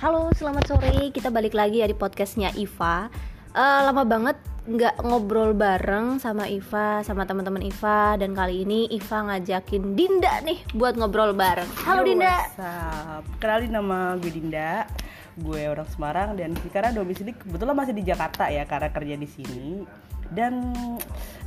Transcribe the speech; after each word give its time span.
Halo, 0.00 0.32
selamat 0.32 0.64
sore. 0.64 1.12
Kita 1.12 1.28
balik 1.28 1.52
lagi 1.52 1.84
ya 1.84 1.86
di 1.86 1.92
podcastnya 1.92 2.48
Iva. 2.56 3.12
Eh, 3.52 3.80
lama 3.84 4.00
banget 4.08 4.40
nggak 4.64 5.04
ngobrol 5.04 5.52
bareng 5.52 6.16
sama 6.16 6.48
Iva, 6.48 7.04
sama 7.04 7.28
teman-teman 7.28 7.60
Iva. 7.60 8.16
Dan 8.16 8.32
kali 8.32 8.64
ini 8.64 8.88
Iva 8.88 9.28
ngajakin 9.28 9.92
Dinda 9.92 10.40
nih 10.40 10.56
buat 10.72 10.96
ngobrol 10.96 11.36
bareng. 11.36 11.68
Halo 11.84 12.08
Yo, 12.08 12.16
Dinda. 12.16 12.32
what's 12.32 12.56
up? 12.64 13.28
Kenalin 13.44 13.76
nama 13.76 14.16
gue 14.16 14.32
Dinda. 14.32 14.88
Gue 15.36 15.68
orang 15.68 15.84
Semarang 15.92 16.32
dan 16.32 16.56
sekarang 16.64 16.96
domisili 16.96 17.36
kebetulan 17.36 17.76
masih 17.76 17.92
di 17.92 18.00
Jakarta 18.00 18.48
ya 18.48 18.64
karena 18.64 18.88
kerja 18.88 19.20
di 19.20 19.28
sini. 19.28 19.84
Dan 20.30 20.70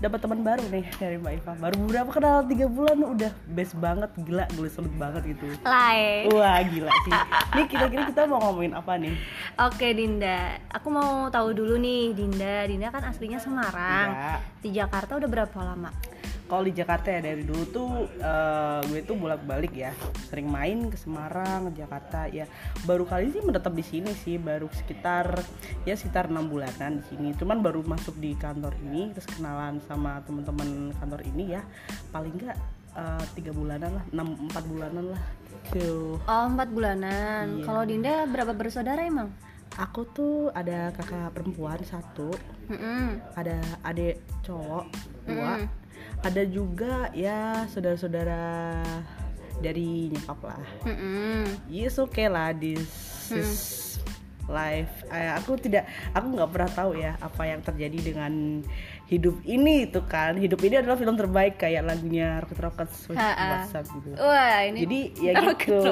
dapat 0.03 0.19
teman 0.19 0.43
baru 0.43 0.59
nih 0.67 0.83
dari 0.99 1.15
Mbak 1.15 1.33
Iva. 1.39 1.53
Baru 1.55 1.87
berapa 1.87 2.11
kenal 2.11 2.43
tiga 2.43 2.67
bulan 2.67 2.99
udah 2.99 3.31
best 3.47 3.73
banget, 3.79 4.11
gila, 4.19 4.43
gue 4.51 4.67
sulit 4.67 4.91
banget 4.99 5.23
gitu. 5.31 5.47
Lai. 5.63 6.27
Wah 6.27 6.59
gila 6.67 6.91
sih. 6.91 7.13
Nih 7.55 7.65
kira-kira 7.71 8.03
kita 8.11 8.27
mau 8.27 8.43
ngomongin 8.43 8.75
apa 8.75 8.99
nih? 8.99 9.15
Oke 9.63 9.95
Dinda, 9.95 10.59
aku 10.67 10.91
mau 10.91 11.31
tahu 11.31 11.55
dulu 11.55 11.79
nih 11.79 12.11
Dinda. 12.11 12.67
Dinda 12.67 12.91
kan 12.91 13.07
aslinya 13.07 13.39
Semarang. 13.39 14.07
Ya. 14.11 14.35
Di 14.59 14.69
Jakarta 14.75 15.15
udah 15.15 15.29
berapa 15.31 15.57
lama? 15.63 15.91
Kalau 16.53 16.69
di 16.69 16.73
Jakarta 16.77 17.09
ya 17.09 17.17
dari 17.17 17.41
dulu 17.41 17.63
tuh 17.73 17.89
eh, 18.21 18.79
gue 18.85 19.01
tuh 19.01 19.17
bolak-balik 19.17 19.73
ya, 19.73 19.89
sering 20.29 20.45
main 20.45 20.85
ke 20.85 21.01
Semarang, 21.01 21.73
ke 21.73 21.81
Jakarta 21.81 22.29
ya. 22.29 22.45
Baru 22.85 23.09
kali 23.09 23.33
ini 23.33 23.33
sih 23.33 23.41
menetap 23.41 23.73
di 23.73 23.81
sini 23.81 24.13
sih, 24.13 24.37
baru 24.37 24.69
sekitar 24.69 25.41
ya 25.81 25.97
sekitar 25.97 26.29
enam 26.29 26.53
bulanan 26.53 27.01
di 27.01 27.03
sini. 27.09 27.33
Cuman 27.33 27.65
baru 27.65 27.81
masuk 27.81 28.21
di 28.21 28.37
kantor 28.37 28.77
ini, 28.85 29.09
terus 29.17 29.25
kenalan 29.33 29.81
sama 29.89 30.21
teman-teman 30.29 30.93
kantor 31.01 31.25
ini 31.25 31.57
ya. 31.57 31.65
Paling 32.13 32.37
enggak 32.37 32.57
eh, 33.01 33.25
tiga 33.33 33.49
bulanan 33.49 33.89
lah, 33.97 34.05
enam 34.13 34.37
empat 34.45 34.63
bulanan 34.69 35.05
lah. 35.09 35.21
Gitu. 35.73 36.21
Oh, 36.21 36.45
empat 36.53 36.69
bulanan. 36.69 37.57
Iya. 37.57 37.65
Kalau 37.65 37.81
Dinda 37.81 38.29
berapa 38.29 38.53
bersaudara 38.53 39.01
emang? 39.01 39.33
Aku 39.73 40.05
tuh 40.13 40.53
ada 40.53 40.93
kakak 40.93 41.33
perempuan 41.33 41.81
satu, 41.81 42.29
Mm-mm. 42.69 43.17
ada 43.33 43.57
adik 43.81 44.21
cowok 44.45 44.85
dua, 45.25 45.57
Mm-mm. 45.57 45.81
Ada 46.23 46.43
juga 46.47 47.11
ya 47.11 47.67
saudara-saudara 47.69 48.79
dari 49.59 50.11
nyokap 50.11 50.39
lah. 50.43 50.63
Mm-mm. 50.87 51.47
Yes 51.71 51.99
oke 51.99 52.23
lah 52.27 52.51
this 52.55 52.87
is 53.31 53.51
life. 54.51 54.91
Eh, 55.07 55.31
aku 55.31 55.55
tidak, 55.55 55.87
aku 56.11 56.35
nggak 56.35 56.51
pernah 56.51 56.71
tahu 56.71 56.91
ya 56.99 57.15
apa 57.19 57.47
yang 57.47 57.63
terjadi 57.63 57.99
dengan 58.13 58.63
hidup 59.07 59.39
ini 59.47 59.87
itu 59.87 60.03
kan. 60.03 60.35
Hidup 60.35 60.59
ini 60.63 60.83
adalah 60.83 60.99
film 60.99 61.15
terbaik 61.15 61.59
kayak 61.59 61.83
lagunya 61.87 62.43
Rocket 62.43 62.59
Rockets 62.59 63.07
Ha-ha. 63.13 63.63
WhatsApp 63.63 63.87
gitu. 63.87 64.09
Wah, 64.19 64.67
ini 64.67 64.79
Jadi 64.83 64.99
ya 65.21 65.31
Rocket 65.47 65.69
gitu. 65.69 65.87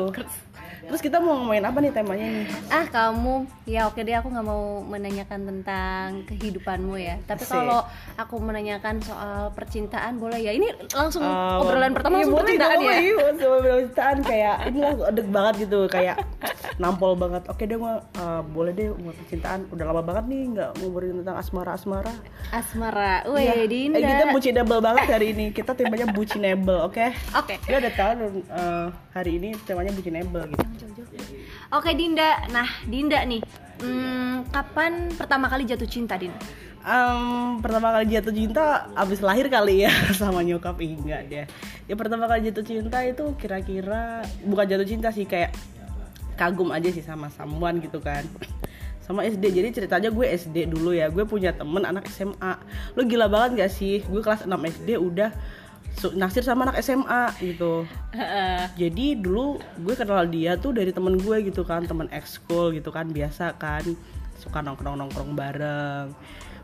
Terus 0.81 0.97
kita 0.99 1.17
mau 1.17 1.37
ngomongin 1.37 1.61
apa 1.63 1.77
nih 1.77 1.91
temanya 1.91 2.25
nih? 2.25 2.45
ah 2.67 2.85
kamu. 2.85 3.35
Ya 3.63 3.85
oke 3.85 3.99
deh 3.99 4.13
aku 4.13 4.27
nggak 4.27 4.43
mau 4.43 4.61
menanyakan 4.81 5.39
tentang 5.45 6.05
kehidupanmu 6.25 6.95
ya. 6.95 7.15
Tapi 7.23 7.43
kalau 7.45 7.85
aku 8.15 8.35
menanyakan 8.38 8.97
soal 8.99 9.51
percintaan 9.51 10.17
boleh 10.17 10.39
ya? 10.39 10.51
Ini 10.51 10.67
langsung 10.91 11.21
Eh, 11.21 11.57
obrolan 11.57 11.91
pertama 11.91 12.17
iya, 12.17 12.23
langsung 12.23 12.38
percintaan 12.38 12.77
ya? 12.77 12.93
Iya, 12.93 13.13
percintaan. 13.38 14.17
Kayak 14.21 14.55
ini 14.67 14.79
lah 14.79 14.93
adek 15.07 15.27
banget 15.27 15.53
gitu. 15.63 15.79
Kayak 15.88 16.15
nampol 16.77 17.13
banget. 17.13 17.45
Oke 17.45 17.63
deh 17.63 17.77
gua 17.77 18.01
eh, 18.11 18.41
boleh 18.43 18.71
deh 18.71 18.88
mau 18.91 19.13
percintaan. 19.13 19.69
Udah 19.69 19.85
lama 19.85 20.01
banget 20.01 20.25
nih 20.27 20.41
nggak 20.51 20.69
ngobrolin 20.77 21.21
tentang 21.21 21.38
asmara 21.38 21.71
asmara. 21.73 22.13
Asmara. 22.49 23.23
Wih 23.27 23.43
Iya. 23.43 23.66
Dinda. 23.67 23.97
Eh, 23.97 24.03
kita 24.03 24.25
bucinable 24.31 24.79
banget 24.79 25.05
hari 25.07 25.27
ini. 25.31 25.45
Kita 25.51 25.71
temanya 25.71 26.09
bucinable 26.09 26.79
oke? 26.83 27.05
Oke. 27.38 27.55
Dia 27.63 27.77
udah 27.77 27.93
tahu 27.93 28.11
eh, 28.41 28.85
hari 29.11 29.31
ini 29.38 29.49
temanya 29.61 29.91
bucinable 29.91 30.43
gitu 30.47 30.66
oke 31.73 31.89
Dinda. 31.95 32.47
Nah 32.51 32.68
Dinda 32.88 33.19
nih. 33.25 33.41
Hmm, 33.81 34.45
kapan 34.53 35.09
pertama 35.18 35.50
kali 35.50 35.66
jatuh 35.66 35.90
cinta 35.90 36.13
Dinda 36.13 36.38
Em, 36.81 37.62
pertama 37.62 37.94
kali 37.94 38.09
jatuh 38.09 38.34
cinta 38.34 38.90
abis 38.97 39.22
lahir 39.22 39.45
kali 39.53 39.85
ya 39.85 39.94
sama 40.19 40.41
nyokap. 40.41 40.81
Enggak 40.81 41.29
deh. 41.29 41.45
Ya 41.85 41.94
pertama 41.94 42.25
kali 42.25 42.50
jatuh 42.50 42.66
cinta 42.66 43.06
itu 43.06 43.38
kira-kira 43.38 44.25
bukan 44.41 44.66
jatuh 44.66 44.88
cinta 44.90 45.13
sih 45.13 45.29
kayak 45.29 45.53
kagum 46.34 46.74
aja 46.74 46.90
sih 46.90 47.06
sama 47.06 47.29
samuan 47.29 47.78
gitu 47.78 48.01
kan. 48.01 48.25
Sama 49.01 49.28
SD 49.28 49.44
jadi 49.51 49.69
ceritanya 49.75 50.07
gue 50.07 50.24
SD 50.24 50.72
dulu 50.72 50.95
ya. 50.95 51.12
Gue 51.12 51.28
punya 51.28 51.51
temen 51.51 51.84
anak 51.84 52.07
SMA 52.07 52.53
lo 52.95 53.01
gila 53.03 53.28
banget 53.28 53.66
gak 53.66 53.72
sih? 53.74 54.00
Gue 54.07 54.24
kelas 54.24 54.47
6 54.47 54.56
SD 54.56 54.95
udah 54.95 55.35
naksir 56.18 56.41
sama 56.41 56.66
anak 56.66 56.81
SMA 56.81 57.35
gitu. 57.40 57.85
Jadi 58.78 59.19
dulu 59.22 59.62
gue 59.81 59.94
kenal 59.94 60.25
dia 60.28 60.57
tuh 60.57 60.74
dari 60.74 60.90
temen 60.90 61.19
gue 61.19 61.38
gitu 61.46 61.62
kan 61.62 61.85
temen 61.85 62.09
ekskul 62.09 62.74
gitu 62.74 62.90
kan 62.90 63.09
biasa 63.12 63.56
kan. 63.62 63.85
Suka 64.41 64.66
nongkrong 64.66 64.97
nongkrong 64.97 65.31
bareng. 65.38 66.16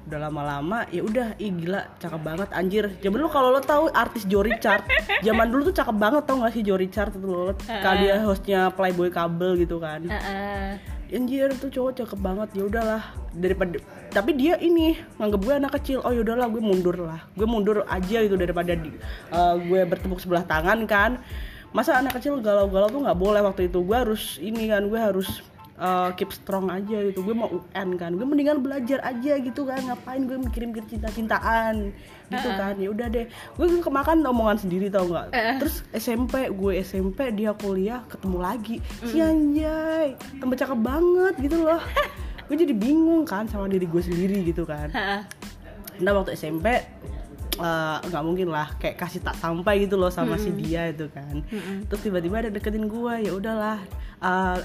Udah 0.08 0.20
lama-lama 0.24 0.88
ya 0.88 1.04
udah 1.04 1.36
ih 1.36 1.52
gila 1.52 1.84
cakep 2.00 2.22
banget 2.24 2.50
anjir. 2.56 2.88
Zaman 3.04 3.18
dulu 3.20 3.30
kalau 3.30 3.52
lo 3.52 3.60
tahu 3.60 3.92
artis 3.92 4.24
Joe 4.24 4.48
Richard 4.48 4.88
zaman 5.28 5.52
dulu 5.52 5.68
tuh 5.70 5.76
cakep 5.76 5.96
banget 6.00 6.24
tau 6.24 6.40
gak 6.42 6.54
sih 6.56 6.64
Joe 6.64 6.80
Richard? 6.80 7.12
Itu 7.12 7.28
lo 7.28 7.52
kali 7.68 8.08
dia 8.08 8.24
hostnya 8.24 8.72
Playboy 8.72 9.12
kabel 9.12 9.60
gitu 9.60 9.78
kan. 9.84 10.08
Heeh. 10.08 10.97
Anjir 11.14 11.52
tuh 11.56 11.72
cowok 11.72 11.92
cakep 12.04 12.20
banget. 12.20 12.50
Ya 12.56 12.64
udahlah 12.68 13.04
daripada 13.36 13.80
tapi 14.12 14.34
dia 14.34 14.56
ini 14.58 14.98
nganggep 15.20 15.42
gue 15.44 15.54
anak 15.60 15.72
kecil. 15.80 16.00
Oh 16.02 16.12
ya 16.16 16.24
udahlah 16.24 16.48
gue 16.48 16.64
mundur 16.64 16.96
lah. 16.98 17.22
Gue 17.36 17.48
mundur 17.48 17.84
aja 17.86 18.24
gitu 18.24 18.40
daripada 18.40 18.74
di, 18.74 18.92
eh, 19.32 19.56
gue 19.62 19.82
bertepuk 19.84 20.20
sebelah 20.24 20.48
tangan 20.48 20.88
kan. 20.88 21.22
Masa 21.76 22.00
anak 22.00 22.18
kecil 22.18 22.40
galau-galau 22.40 22.88
tuh 22.88 23.02
nggak 23.04 23.20
boleh 23.20 23.42
waktu 23.44 23.68
itu. 23.68 23.84
Gue 23.84 23.98
harus 23.98 24.40
ini 24.40 24.72
kan 24.72 24.88
gue 24.88 25.00
harus 25.00 25.44
eh, 25.78 26.10
keep 26.18 26.34
strong 26.34 26.74
aja 26.74 26.98
gitu. 27.06 27.22
Gue 27.22 27.38
mau 27.38 27.50
UN 27.50 27.90
kan. 27.96 28.12
Gue 28.18 28.26
mendingan 28.26 28.60
belajar 28.60 29.00
aja 29.06 29.34
gitu 29.38 29.62
kan. 29.64 29.78
Ngapain 29.80 30.26
gue 30.26 30.38
mikirin-mikirin 30.42 30.90
cinta-cintaan? 30.90 31.94
Gitu 32.28 32.50
kan. 32.58 32.76
Ya 32.82 32.90
udah 32.90 33.08
deh. 33.08 33.26
Gue 33.56 33.68
kemakan 33.80 34.26
omongan 34.26 34.58
sendiri 34.58 34.90
tau 34.90 35.06
nggak? 35.06 35.32
Terus 35.62 35.86
SMP 35.94 36.50
gue 36.50 36.82
SMP 36.82 37.30
dia 37.32 37.54
kuliah 37.54 38.02
ketemu 38.10 38.38
lagi. 38.42 38.76
Si 39.06 39.22
anjay. 39.22 40.18
Tambah 40.42 40.58
cakep 40.58 40.80
banget 40.82 41.34
gitu 41.40 41.64
loh. 41.64 41.82
Gue 42.48 42.56
jadi 42.56 42.72
bingung 42.72 43.28
kan 43.28 43.44
sama 43.46 43.68
diri 43.68 43.86
gue 43.86 44.02
sendiri 44.02 44.40
gitu 44.44 44.64
kan. 44.66 44.90
Heeh. 44.92 45.22
nah 45.98 46.14
waktu 46.14 46.38
SMP 46.38 46.70
eh, 47.58 47.98
nggak 48.06 48.24
mungkin 48.24 48.50
lah. 48.54 48.72
Kayak 48.78 49.02
kasih 49.02 49.20
tak 49.20 49.36
sampai 49.36 49.84
gitu 49.84 49.98
loh 49.98 50.10
sama 50.14 50.38
si 50.40 50.54
dia 50.54 50.90
itu 50.90 51.10
kan. 51.12 51.42
Terus 51.90 52.02
tiba-tiba 52.02 52.46
ada 52.46 52.50
deketin 52.54 52.88
gue 52.88 53.14
ya 53.28 53.32
udahlah. 53.34 53.78
Eh, 54.24 54.58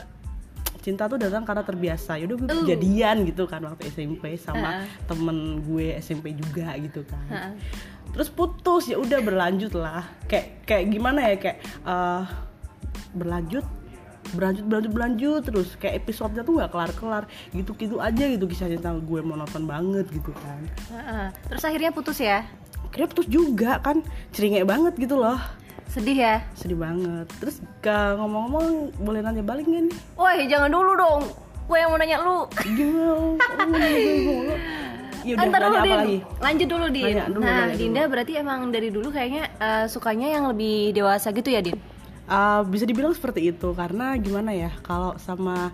cinta 0.82 1.06
tuh 1.06 1.14
datang 1.14 1.42
karena 1.42 1.62
terbiasa. 1.62 2.18
Yaudah 2.18 2.36
gue 2.36 2.48
Uh. 2.50 2.66
jadian 2.66 3.22
gitu 3.22 3.46
kan 3.46 3.62
waktu 3.62 3.86
SMP 3.86 4.34
sama 4.34 4.82
Ha. 4.82 5.06
temen 5.06 5.36
gue 5.62 5.94
SMP 5.96 6.34
juga 6.34 6.74
gitu 6.76 7.06
kan. 7.06 7.26
Ha. 7.28 7.40
terus 8.10 8.28
putus 8.28 8.84
ya 8.84 8.98
udah 8.98 9.18
berlanjut 9.18 9.72
lah. 9.72 10.04
Kayak 10.26 10.66
kayak 10.66 10.84
gimana 10.90 11.20
ya 11.24 11.36
kayak 11.38 11.58
eh, 11.64 12.22
berlanjut 13.12 13.64
berlanjut 14.32 14.64
berlanjut 14.64 14.92
berlanjut 14.92 15.42
terus. 15.42 15.68
Kayak 15.76 16.02
episodenya 16.02 16.42
tuh 16.42 16.54
nggak 16.54 16.70
kelar 16.70 16.92
kelar 16.92 17.24
gitu 17.50 17.72
gitu 17.74 17.96
aja 17.98 18.24
gitu 18.26 18.44
kisah 18.44 18.66
cinta 18.66 18.92
gue 18.92 19.20
monoton 19.20 19.64
banget 19.64 20.10
gitu 20.10 20.34
kan. 20.34 20.60
Heeh. 20.90 21.26
terus 21.46 21.62
akhirnya 21.62 21.88
putus 21.90 22.18
ya? 22.18 22.44
Akhirnya 22.84 23.08
putus 23.08 23.26
juga 23.26 23.78
kan. 23.78 24.02
Ceringek 24.30 24.66
banget 24.66 24.92
gitu 24.98 25.16
loh 25.16 25.40
sedih 25.92 26.16
ya? 26.16 26.34
Sedih 26.56 26.80
banget. 26.80 27.28
Terus 27.36 27.60
gak 27.84 28.16
ngomong-ngomong 28.16 28.96
boleh 28.96 29.20
nanya 29.20 29.44
balik 29.44 29.68
gak 29.68 29.92
nih? 29.92 29.96
Woi 30.16 30.48
jangan 30.48 30.72
dulu 30.72 30.96
dong. 30.96 31.22
Gue 31.68 31.76
yang 31.78 31.92
mau 31.92 32.00
nanya 32.00 32.18
lu. 32.24 32.38
Gimana? 32.64 33.86
Ya 35.22 35.38
udah 35.38 35.54
Ntar 35.54 35.60
dulu 35.62 35.76
apa 35.78 35.86
Din, 35.86 35.94
lagi? 36.02 36.18
Lanjut 36.42 36.66
dulu 36.66 36.86
Din. 36.90 37.04
Nanya 37.14 37.26
dulu, 37.30 37.46
nah, 37.46 37.62
dulu. 37.70 37.78
Dinda 37.78 38.02
berarti 38.10 38.32
emang 38.34 38.60
dari 38.74 38.88
dulu 38.90 39.08
kayaknya 39.14 39.44
eh, 39.54 39.86
sukanya 39.86 40.34
yang 40.34 40.50
lebih 40.50 40.90
dewasa 40.98 41.30
gitu 41.30 41.46
ya, 41.46 41.62
Din? 41.62 41.78
Uh, 42.26 42.66
bisa 42.66 42.82
dibilang 42.90 43.14
seperti 43.14 43.54
itu. 43.54 43.70
Karena 43.70 44.18
gimana 44.18 44.50
ya 44.50 44.74
kalau 44.82 45.14
sama 45.22 45.70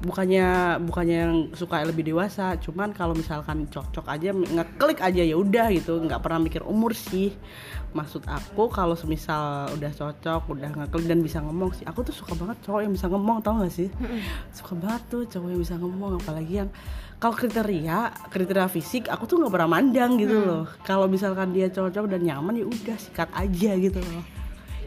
bukannya 0.00 0.80
bukannya 0.88 1.16
yang 1.16 1.34
suka 1.52 1.84
lebih 1.84 2.08
dewasa 2.08 2.56
cuman 2.56 2.96
kalau 2.96 3.12
misalkan 3.12 3.68
cocok 3.68 4.08
aja 4.08 4.32
ngeklik 4.32 5.04
aja 5.04 5.22
ya 5.22 5.36
udah 5.36 5.68
gitu. 5.76 6.00
Nggak 6.00 6.24
pernah 6.24 6.40
mikir 6.40 6.64
umur 6.64 6.96
sih. 6.96 7.36
Maksud 7.92 8.24
aku 8.24 8.70
kalau 8.72 8.96
semisal 8.96 9.68
udah 9.76 9.92
cocok 9.92 10.42
udah 10.48 10.70
ngeklik 10.72 11.04
dan 11.04 11.20
bisa 11.20 11.44
ngomong 11.44 11.76
sih. 11.76 11.84
Aku 11.84 12.00
tuh 12.00 12.16
suka 12.16 12.32
banget 12.32 12.56
cowok 12.64 12.80
yang 12.88 12.92
bisa 12.96 13.06
ngomong 13.12 13.44
tau 13.44 13.60
gak 13.60 13.74
sih? 13.74 13.88
Suka 14.56 14.72
banget 14.78 15.02
tuh 15.12 15.22
cowok 15.28 15.48
yang 15.52 15.60
bisa 15.60 15.74
ngomong 15.76 16.16
apalagi 16.16 16.64
yang 16.64 16.70
kalau 17.20 17.36
kriteria 17.36 18.08
kriteria 18.32 18.68
fisik 18.72 19.12
aku 19.12 19.28
tuh 19.28 19.36
nggak 19.44 19.52
pernah 19.52 19.68
mandang 19.68 20.16
gitu 20.16 20.32
loh. 20.40 20.64
Kalau 20.88 21.04
misalkan 21.12 21.52
dia 21.52 21.68
cocok 21.68 22.08
dan 22.08 22.24
nyaman 22.24 22.56
ya 22.56 22.64
udah 22.64 22.96
sikat 22.96 23.28
aja 23.36 23.70
gitu 23.76 24.00
loh. 24.00 24.24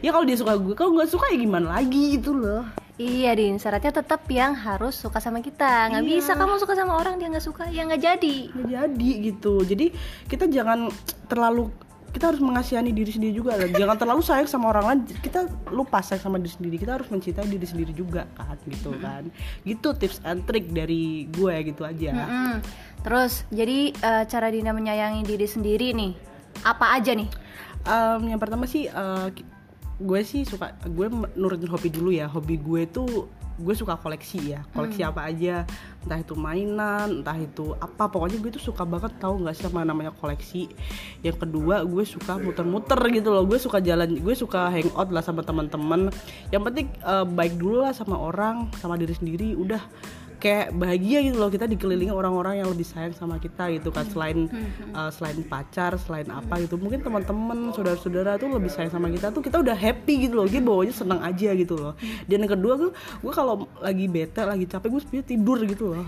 Ya 0.02 0.10
kalau 0.10 0.26
dia 0.26 0.34
suka 0.34 0.58
gue 0.58 0.74
kalau 0.74 0.98
nggak 0.98 1.08
suka 1.08 1.30
ya 1.30 1.38
gimana 1.38 1.78
lagi 1.78 2.18
gitu 2.18 2.34
loh 2.34 2.83
Iya, 2.94 3.34
Din. 3.34 3.58
Syaratnya 3.58 3.90
tetap 3.92 4.22
yang 4.28 4.54
harus 4.54 4.94
suka 4.94 5.18
sama 5.18 5.38
kita. 5.38 5.90
Nggak 5.90 6.02
Iya. 6.02 6.10
bisa 6.14 6.32
kamu 6.32 6.54
suka 6.56 6.74
sama 6.74 6.94
orang 6.94 7.18
dia 7.18 7.26
nggak 7.26 7.42
suka, 7.42 7.66
ya 7.66 7.82
nggak 7.82 7.98
jadi. 8.00 8.36
nggak 8.48 8.68
jadi 8.70 9.10
gitu 9.24 9.54
jadi 9.60 9.86
kita 10.24 10.46
jangan 10.46 10.94
terlalu 11.26 11.74
kita 12.08 12.30
harus 12.30 12.38
mengasihani 12.38 12.94
diri 12.94 13.10
sendiri 13.10 13.34
juga 13.34 13.58
lah. 13.58 13.66
jangan 13.66 13.98
terlalu 13.98 14.22
sayang 14.22 14.46
sama 14.46 14.70
orang 14.70 14.84
lain 14.86 15.00
kita 15.18 15.44
lupa 15.68 15.98
sayang 15.98 16.22
sama 16.22 16.38
diri 16.38 16.54
sendiri 16.54 16.76
kita 16.78 16.94
harus 16.94 17.10
mencintai 17.10 17.42
diri 17.44 17.66
sendiri 17.66 17.90
juga 17.90 18.30
kan 18.32 18.54
gitu 18.64 18.94
kan 18.96 19.26
gitu 19.64 19.90
tips 19.92 20.22
and 20.22 20.46
trick 20.46 20.70
dari 20.70 21.26
gue 21.26 21.54
gitu 21.66 21.82
aja 21.82 22.14
Mm-mm. 22.14 22.62
Terus 23.02 23.42
jadi 23.50 23.90
eh, 23.90 24.24
cara 24.24 24.46
Dinda 24.46 24.70
menyayangi 24.70 25.26
diri 25.26 25.42
sendiri 25.44 25.90
nih 25.90 26.14
apa 26.62 26.94
aja 26.94 27.10
nih? 27.12 27.26
Em, 27.84 28.20
yang 28.30 28.38
pertama 28.38 28.64
sih 28.64 28.86
ki- 28.86 29.44
gue 30.00 30.20
sih 30.26 30.42
suka 30.42 30.74
gue 30.82 31.06
nurutin 31.38 31.70
hobi 31.70 31.88
dulu 31.90 32.10
ya. 32.10 32.26
Hobi 32.26 32.58
gue 32.58 32.82
tuh 32.90 33.30
gue 33.54 33.74
suka 33.74 33.94
koleksi 33.94 34.54
ya. 34.54 34.66
Koleksi 34.74 35.06
apa 35.06 35.30
aja. 35.30 35.62
Entah 36.02 36.18
itu 36.18 36.34
mainan 36.34 37.22
entah 37.22 37.38
itu 37.38 37.74
apa. 37.78 38.10
Pokoknya 38.10 38.42
gue 38.42 38.50
tuh 38.58 38.64
suka 38.74 38.82
banget 38.82 39.14
tahu 39.22 39.46
nggak 39.46 39.54
sih 39.54 39.64
sama 39.70 39.86
namanya 39.86 40.10
koleksi. 40.10 40.66
Yang 41.22 41.46
kedua 41.46 41.86
gue 41.86 42.02
suka 42.02 42.34
muter-muter 42.38 42.98
gitu 43.14 43.30
loh. 43.30 43.46
Gue 43.46 43.62
suka 43.62 43.78
jalan 43.78 44.18
gue 44.18 44.34
suka 44.34 44.70
hangout 44.74 45.14
lah 45.14 45.22
sama 45.22 45.46
teman-teman. 45.46 46.10
Yang 46.50 46.62
penting 46.66 46.86
eh, 46.90 47.26
baik 47.26 47.54
dulu 47.54 47.86
lah 47.86 47.94
sama 47.94 48.18
orang 48.18 48.74
sama 48.82 48.98
diri 48.98 49.14
sendiri. 49.14 49.54
Udah 49.54 49.80
kayak 50.44 50.76
bahagia 50.76 51.24
gitu 51.24 51.40
loh 51.40 51.48
kita 51.48 51.64
dikelilingi 51.64 52.12
orang-orang 52.12 52.60
yang 52.60 52.68
lebih 52.68 52.84
sayang 52.84 53.16
sama 53.16 53.40
kita 53.40 53.72
gitu 53.72 53.88
kan. 53.88 54.04
Selain 54.04 54.44
uh, 54.92 55.08
selain 55.08 55.40
pacar 55.40 55.96
selain 55.96 56.28
apa 56.28 56.60
gitu. 56.60 56.76
Mungkin 56.76 57.00
teman-teman 57.00 57.72
saudara-saudara 57.72 58.36
tuh 58.36 58.52
lebih 58.52 58.68
sayang 58.68 58.92
sama 58.92 59.08
kita 59.08 59.32
tuh 59.32 59.40
kita 59.40 59.56
udah 59.58 59.72
happy 59.72 60.28
gitu 60.28 60.36
loh. 60.36 60.44
Kita 60.44 60.60
bawanya 60.60 60.92
seneng 60.92 61.24
aja 61.24 61.56
gitu 61.56 61.74
loh. 61.74 61.96
Dan 62.28 62.44
yang 62.44 62.52
kedua 62.52 62.76
tuh 62.76 62.90
gue 62.92 63.32
kalau 63.32 63.64
lagi 63.80 64.04
bete 64.04 64.44
lagi 64.44 64.68
capek 64.68 64.92
gue 64.92 65.00
sebenarnya 65.00 65.26
tidur 65.26 65.58
gitu 65.64 65.84
loh. 65.90 66.04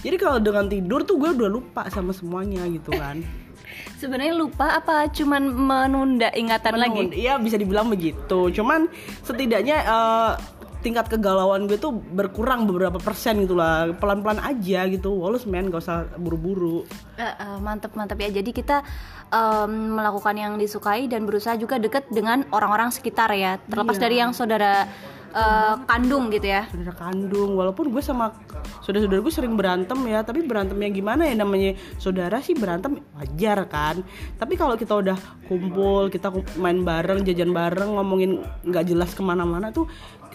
Jadi 0.00 0.16
kalau 0.16 0.36
dengan 0.36 0.64
tidur 0.64 1.00
tuh 1.02 1.16
gue 1.16 1.32
udah 1.32 1.48
lupa 1.48 1.88
sama 1.88 2.12
semuanya 2.12 2.68
gitu 2.68 2.92
kan. 2.92 3.24
Sebenarnya 4.00 4.32
lupa 4.32 4.80
apa 4.80 5.12
cuman 5.12 5.44
menunda 5.44 6.32
ingatan 6.32 6.72
lagi? 6.72 7.00
Menun- 7.04 7.12
Iya 7.12 7.36
bisa 7.36 7.60
dibilang 7.60 7.88
begitu. 7.88 8.48
Cuman 8.48 8.88
setidaknya 9.20 9.76
eh, 9.76 10.32
tingkat 10.80 11.06
kegalauan 11.08 11.68
gue 11.68 11.76
tuh 11.76 11.92
berkurang 11.92 12.64
beberapa 12.64 12.96
persen 12.96 13.44
gitu 13.44 13.56
lah. 13.56 13.92
Pelan-pelan 13.96 14.40
aja 14.40 14.88
gitu. 14.88 15.12
Walau 15.12 15.40
men 15.46 15.68
gak 15.68 15.84
usah 15.84 16.08
buru-buru. 16.16 16.84
Eh, 17.16 17.24
eh, 17.24 17.56
mantep 17.60 17.92
mantep 17.94 18.16
ya. 18.16 18.32
Jadi 18.32 18.50
kita 18.50 18.82
em, 19.30 19.94
melakukan 19.96 20.34
yang 20.34 20.52
disukai 20.56 21.06
dan 21.06 21.28
berusaha 21.28 21.54
juga 21.60 21.76
deket 21.76 22.08
dengan 22.08 22.48
orang-orang 22.50 22.88
sekitar 22.90 23.30
ya. 23.36 23.60
Terlepas 23.68 24.00
Iya. 24.00 24.02
dari 24.08 24.16
yang 24.18 24.32
saudara 24.32 24.88
eh, 25.30 25.74
kandung 25.86 26.32
gitu 26.34 26.48
ya. 26.48 26.66
Saudara 26.72 26.96
kandung. 26.96 27.54
Walaupun 27.54 27.94
gue 27.94 28.02
sama 28.02 28.34
saudara-saudara 28.82 29.20
gue 29.22 29.34
sering 29.34 29.54
berantem 29.54 30.00
ya. 30.08 30.24
Tapi 30.26 30.42
berantemnya 30.42 30.90
gimana 30.90 31.22
ya 31.28 31.38
namanya 31.38 31.78
saudara 32.02 32.40
sih 32.42 32.56
berantem 32.58 32.98
wajar 33.14 33.68
kan. 33.70 34.02
Tapi 34.40 34.58
kalau 34.58 34.74
kita 34.74 34.96
udah 34.98 35.14
kumpul, 35.46 36.10
kita 36.10 36.34
main 36.58 36.82
bareng, 36.82 37.22
jajan 37.22 37.54
bareng, 37.54 37.94
ngomongin 37.94 38.42
nggak 38.66 38.84
jelas 38.90 39.14
ke 39.14 39.22
mana-mana 39.22 39.70
tuh 39.70 39.86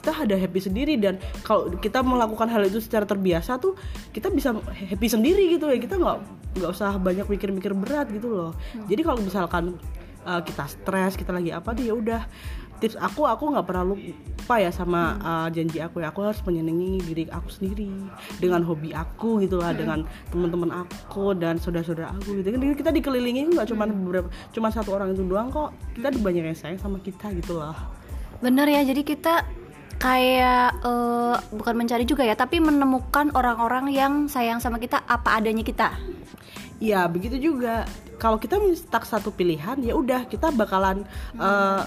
kita 0.06 0.22
ada 0.22 0.38
happy 0.38 0.62
sendiri 0.62 1.02
dan 1.02 1.18
kalau 1.42 1.74
kita 1.82 2.06
melakukan 2.06 2.46
hal 2.46 2.62
itu 2.62 2.78
secara 2.78 3.10
terbiasa 3.10 3.58
tuh 3.58 3.74
kita 4.14 4.30
bisa 4.30 4.54
happy 4.70 5.10
sendiri 5.10 5.58
gitu 5.58 5.66
ya. 5.66 5.82
Kita 5.82 5.98
nggak 5.98 6.18
nggak 6.62 6.70
usah 6.70 7.02
banyak 7.02 7.26
mikir-mikir 7.26 7.74
berat 7.74 8.14
gitu 8.14 8.30
loh. 8.30 8.52
Jadi 8.86 9.02
kalau 9.02 9.18
misalkan 9.18 9.82
uh, 10.22 10.42
kita 10.46 10.70
stres 10.70 11.18
kita 11.18 11.34
lagi 11.34 11.50
apa 11.50 11.74
tuh 11.74 11.90
ya 11.90 11.98
udah. 11.98 12.22
Tips 12.76 13.02
aku 13.02 13.26
aku 13.26 13.56
nggak 13.56 13.66
pernah 13.66 13.88
lupa 13.88 14.62
ya 14.62 14.70
sama 14.70 15.18
uh, 15.26 15.48
janji 15.50 15.82
aku 15.82 16.06
ya. 16.06 16.14
Aku 16.14 16.22
harus 16.22 16.38
menyenangi 16.46 17.02
diri 17.02 17.26
aku 17.34 17.50
sendiri 17.50 17.90
dengan 18.38 18.62
hobi 18.62 18.94
aku 18.94 19.42
gitu 19.42 19.58
lah 19.58 19.74
dengan 19.74 20.06
teman-teman 20.30 20.86
aku 20.86 21.34
dan 21.34 21.58
saudara-saudara 21.58 22.14
aku 22.14 22.46
gitu 22.46 22.54
kan. 22.54 22.62
Kita 22.62 22.94
dikelilingi 22.94 23.58
nggak 23.58 23.74
cuma 23.74 23.90
beberapa 23.90 24.30
cuma 24.54 24.70
satu 24.70 24.94
orang 24.94 25.18
itu 25.18 25.26
doang 25.26 25.50
kok. 25.50 25.74
Kita 25.98 26.14
banyak 26.14 26.54
yang 26.54 26.54
sayang 26.54 26.78
sama 26.78 27.02
kita 27.02 27.34
gitu 27.34 27.58
loh 27.58 27.74
Bener 28.44 28.68
ya. 28.68 28.82
Jadi 28.84 29.02
kita 29.08 29.48
kayak 30.00 30.80
eh, 30.84 31.36
bukan 31.56 31.76
mencari 31.76 32.04
juga 32.04 32.24
ya, 32.28 32.36
tapi 32.38 32.60
menemukan 32.60 33.32
orang-orang 33.34 33.92
yang 33.92 34.14
sayang 34.28 34.60
sama 34.60 34.80
kita 34.80 35.04
apa 35.06 35.40
adanya 35.40 35.64
kita. 35.64 35.96
Iya 36.80 37.08
begitu 37.08 37.40
juga. 37.40 37.88
Kalau 38.16 38.40
kita 38.40 38.56
stuck 38.80 39.04
satu 39.04 39.32
pilihan 39.32 39.76
ya 39.84 39.96
udah 39.96 40.28
kita 40.28 40.52
bakalan 40.56 41.04
eh, 41.36 41.84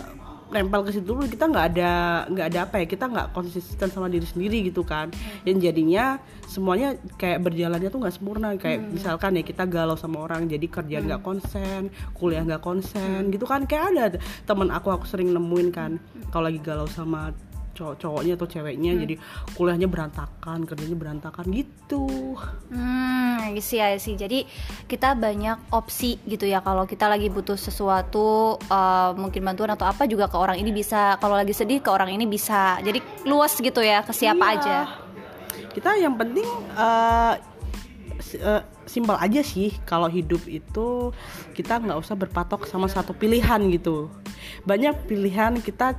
nempel 0.48 0.80
ke 0.84 0.96
situ 0.96 1.12
dulu. 1.12 1.28
Kita 1.28 1.48
nggak 1.48 1.66
ada 1.76 1.92
nggak 2.28 2.46
ada 2.52 2.60
apa 2.64 2.76
ya 2.80 2.86
kita 2.88 3.04
nggak 3.08 3.36
konsisten 3.36 3.88
sama 3.92 4.08
diri 4.08 4.24
sendiri 4.24 4.64
gitu 4.64 4.84
kan. 4.84 5.12
Dan 5.44 5.60
jadinya 5.60 6.16
semuanya 6.48 6.96
kayak 7.20 7.44
berjalannya 7.44 7.88
tuh 7.92 8.00
nggak 8.00 8.16
sempurna. 8.16 8.56
Kayak 8.56 8.88
misalkan 8.88 9.36
ya 9.36 9.44
kita 9.44 9.68
galau 9.68 9.96
sama 9.96 10.24
orang 10.24 10.48
jadi 10.48 10.66
kerjaan 10.68 11.04
nggak 11.08 11.22
konsen, 11.24 11.92
kuliah 12.16 12.44
nggak 12.44 12.64
konsen 12.64 13.28
gitu 13.28 13.44
kan. 13.44 13.68
Kayak 13.68 13.84
ada 13.92 14.04
teman 14.48 14.72
aku 14.72 14.88
aku 14.88 15.04
sering 15.04 15.32
nemuin 15.32 15.68
kan 15.68 16.00
kalau 16.32 16.48
lagi 16.48 16.60
galau 16.64 16.88
sama 16.88 17.32
cowok 17.78 17.94
cowoknya 17.96 18.34
atau 18.34 18.48
ceweknya 18.48 18.92
jadi 18.98 19.14
kuliahnya 19.54 19.86
berantakan 19.86 20.66
kerjanya 20.66 20.98
berantakan 20.98 21.46
gitu 21.48 22.34
Hmm, 22.68 23.54
see, 23.58 23.78
I 23.78 23.96
see. 23.96 24.12
Jadi 24.12 24.44
kita 24.84 25.14
banyak 25.14 25.70
opsi 25.70 26.18
gitu 26.22 26.44
ya 26.44 26.58
kalau 26.58 26.84
kita 26.84 27.06
lagi 27.06 27.26
butuh 27.28 27.54
sesuatu 27.54 28.58
eh, 28.60 29.10
mungkin 29.14 29.40
bantuan 29.40 29.70
atau 29.70 29.86
apa 29.86 30.04
juga 30.04 30.26
ke 30.26 30.34
orang 30.34 30.58
ini 30.58 30.68
bisa. 30.70 31.16
Kalau 31.16 31.32
lagi 31.32 31.50
sedih 31.52 31.78
ke 31.78 31.88
orang 31.88 32.10
ini 32.10 32.26
bisa. 32.26 32.76
Jadi 32.78 32.98
luas 33.24 33.54
gitu 33.54 33.78
ya 33.78 34.02
ke 34.02 34.10
siapa 34.10 34.42
Iya. 34.44 34.58
aja. 34.58 34.78
kita 35.68 35.94
yang 35.96 36.14
penting 36.14 36.46
si- 38.20 38.38
eh, 38.38 38.62
simpel 38.84 39.14
aja 39.14 39.40
sih 39.40 39.70
kalau 39.84 40.08
hidup 40.08 40.42
itu 40.44 41.12
kita 41.52 41.78
nggak 41.78 41.98
usah 41.98 42.14
berpatok 42.14 42.66
sama 42.66 42.86
satu 42.86 43.12
pilihan 43.12 43.60
gitu 43.70 44.10
banyak 44.64 45.06
pilihan 45.06 45.60
kita 45.60 45.94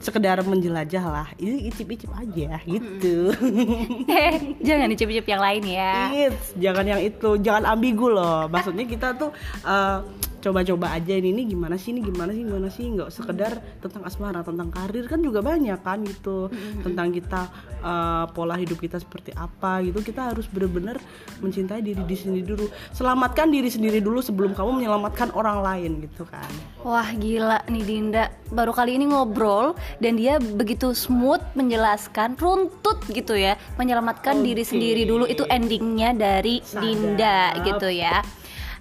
sekedar 0.00 0.40
menjelajah 0.40 1.04
lah. 1.04 1.28
Ini 1.36 1.68
icip-icip 1.68 2.08
aja 2.12 2.56
gitu. 2.64 3.32
Eh, 4.12 4.56
Jangan 4.62 4.88
dicip-cip 4.92 5.26
yang 5.26 5.42
lain 5.42 5.62
ya. 5.66 5.94
Eits, 6.12 6.54
jangan 6.56 6.84
yang 6.86 7.00
itu. 7.02 7.36
Jangan 7.40 7.74
ambigu 7.74 8.08
loh. 8.08 8.46
Maksudnya 8.48 8.86
kita 8.86 9.12
tuh 9.16 9.30
eh, 9.64 9.98
coba-coba 10.42 10.98
aja 10.98 11.14
ini, 11.14 11.30
ini 11.30 11.42
gimana 11.46 11.78
sih 11.78 11.94
ini 11.94 12.02
gimana 12.02 12.34
sih 12.34 12.42
gimana 12.42 12.68
sih? 12.68 12.84
Nggak 12.90 13.08
sekedar 13.14 13.52
tentang 13.78 14.02
asmara 14.02 14.42
tentang 14.42 14.68
karir 14.74 15.06
kan 15.06 15.22
juga 15.22 15.38
banyak 15.40 15.78
kan 15.80 16.02
gitu. 16.02 16.50
Tentang 16.82 17.14
kita 17.14 17.40
eh, 17.78 18.24
pola 18.34 18.58
hidup 18.58 18.82
kita 18.82 18.98
seperti 18.98 19.30
apa 19.38 19.80
gitu. 19.86 20.02
Kita 20.02 20.34
harus 20.34 20.50
benar-benar 20.50 20.98
mencintai 21.38 21.80
diri 21.80 22.02
diri 22.02 22.18
sendiri 22.18 22.46
dulu. 22.58 22.66
Selamatkan 22.90 23.54
diri 23.54 23.70
sendiri 23.70 24.02
dulu 24.02 24.18
sebelum 24.18 24.52
kamu 24.52 24.82
menyelamatkan 24.82 25.30
orang 25.38 25.62
lain 25.62 26.02
gitu 26.02 26.26
kan. 26.26 26.50
Wah 26.82 27.06
gila 27.14 27.62
nih 27.70 27.84
Dinda. 27.86 28.24
Baru 28.52 28.76
kali 28.76 29.00
ini 29.00 29.08
ngobrol 29.08 29.72
Dan 29.96 30.20
dia 30.20 30.36
begitu 30.36 30.92
smooth 30.92 31.40
menjelaskan 31.56 32.36
Runtut 32.36 33.00
gitu 33.08 33.32
ya 33.32 33.56
Menyelamatkan 33.80 34.44
diri 34.44 34.60
sendiri 34.60 35.08
dulu. 35.08 35.24
Itu 35.24 35.48
endingnya 35.48 36.12
dari 36.12 36.60
Sadap. 36.60 36.82
Dinda 36.84 37.38
gitu 37.64 37.88
ya 37.88 38.20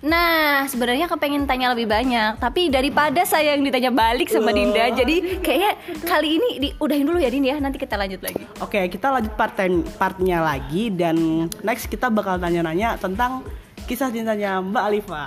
Nah 0.02 0.66
sebenarnya 0.66 1.06
kepengen 1.06 1.46
tanya 1.46 1.78
lebih 1.78 1.86
banyak 1.86 2.42
Tapi 2.42 2.74
daripada 2.74 3.22
saya 3.22 3.54
yang 3.54 3.62
ditanya 3.62 3.94
balik 3.94 4.34
sama. 4.34 4.50
Dinda 4.50 4.90
Jadi 4.90 5.40
kayaknya 5.40 5.72
kali 6.04 6.42
ini 6.42 6.50
di, 6.58 6.68
udahin 6.82 7.06
dulu 7.06 7.22
ya 7.22 7.30
Din 7.30 7.46
ya. 7.46 7.58
Nanti 7.62 7.78
kita 7.78 7.96
lanjut 7.96 8.22
lagi. 8.26 8.44
Oke 8.60 8.90
kita 8.90 9.14
lanjut 9.14 9.34
part 9.38 9.54
partnya 9.96 10.42
lagi 10.42 10.90
dan 10.90 11.48
next 11.62 11.86
kita 11.86 12.10
bakal 12.10 12.42
nanya-nanya 12.42 12.98
tentang 12.98 13.46
kisah 13.86 14.10
cintanya 14.10 14.60
Mbak 14.60 14.84
Alifa. 14.90 15.24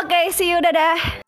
Oke 0.00 0.32
see 0.32 0.48
you 0.48 0.58
dadah 0.64 1.22